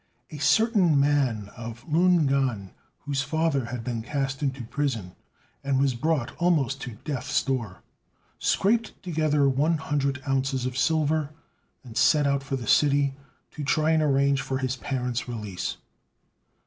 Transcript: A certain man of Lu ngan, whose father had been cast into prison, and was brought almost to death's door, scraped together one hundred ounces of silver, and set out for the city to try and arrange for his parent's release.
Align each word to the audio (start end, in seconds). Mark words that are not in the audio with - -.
A 0.31 0.39
certain 0.39 0.99
man 0.99 1.49
of 1.55 1.87
Lu 1.87 2.09
ngan, 2.09 2.71
whose 3.01 3.21
father 3.21 3.65
had 3.65 3.83
been 3.83 4.01
cast 4.01 4.41
into 4.41 4.63
prison, 4.63 5.13
and 5.63 5.79
was 5.79 5.93
brought 5.93 6.35
almost 6.37 6.81
to 6.81 6.95
death's 7.05 7.43
door, 7.43 7.83
scraped 8.39 8.93
together 9.03 9.47
one 9.47 9.77
hundred 9.77 10.19
ounces 10.27 10.65
of 10.65 10.75
silver, 10.75 11.29
and 11.83 11.95
set 11.95 12.25
out 12.25 12.41
for 12.41 12.55
the 12.55 12.65
city 12.65 13.13
to 13.51 13.63
try 13.63 13.91
and 13.91 14.01
arrange 14.01 14.41
for 14.41 14.57
his 14.57 14.75
parent's 14.75 15.27
release. 15.27 15.77